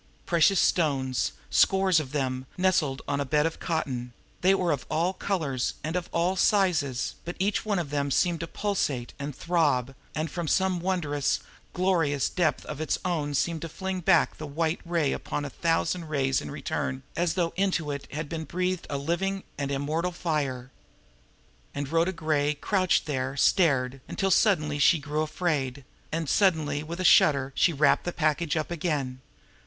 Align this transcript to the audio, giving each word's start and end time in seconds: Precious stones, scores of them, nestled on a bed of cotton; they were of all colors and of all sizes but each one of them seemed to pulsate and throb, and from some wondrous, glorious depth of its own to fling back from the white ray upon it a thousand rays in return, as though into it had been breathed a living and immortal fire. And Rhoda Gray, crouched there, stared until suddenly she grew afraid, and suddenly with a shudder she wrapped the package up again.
Precious 0.25 0.59
stones, 0.59 1.33
scores 1.51 1.99
of 1.99 2.11
them, 2.11 2.47
nestled 2.57 3.03
on 3.07 3.19
a 3.21 3.23
bed 3.23 3.45
of 3.45 3.59
cotton; 3.59 4.13
they 4.41 4.55
were 4.55 4.71
of 4.71 4.83
all 4.89 5.13
colors 5.13 5.75
and 5.83 5.95
of 5.95 6.09
all 6.11 6.35
sizes 6.35 7.13
but 7.23 7.35
each 7.37 7.67
one 7.67 7.77
of 7.77 7.91
them 7.91 8.09
seemed 8.09 8.39
to 8.39 8.47
pulsate 8.47 9.13
and 9.19 9.35
throb, 9.35 9.93
and 10.15 10.31
from 10.31 10.47
some 10.47 10.79
wondrous, 10.79 11.39
glorious 11.73 12.29
depth 12.29 12.65
of 12.65 12.81
its 12.81 12.97
own 13.05 13.33
to 13.33 13.69
fling 13.69 13.99
back 13.99 14.31
from 14.33 14.37
the 14.39 14.51
white 14.51 14.81
ray 14.85 15.11
upon 15.13 15.45
it 15.45 15.53
a 15.53 15.55
thousand 15.55 16.09
rays 16.09 16.41
in 16.41 16.49
return, 16.49 17.03
as 17.15 17.35
though 17.35 17.53
into 17.55 17.91
it 17.91 18.07
had 18.11 18.27
been 18.27 18.43
breathed 18.43 18.87
a 18.89 18.97
living 18.97 19.43
and 19.55 19.69
immortal 19.69 20.11
fire. 20.11 20.71
And 21.75 21.87
Rhoda 21.87 22.11
Gray, 22.11 22.55
crouched 22.55 23.05
there, 23.05 23.37
stared 23.37 24.01
until 24.07 24.31
suddenly 24.31 24.79
she 24.79 24.97
grew 24.97 25.21
afraid, 25.21 25.85
and 26.11 26.27
suddenly 26.27 26.81
with 26.81 26.99
a 26.99 27.03
shudder 27.05 27.51
she 27.53 27.71
wrapped 27.71 28.05
the 28.05 28.11
package 28.11 28.57
up 28.57 28.71
again. 28.71 29.21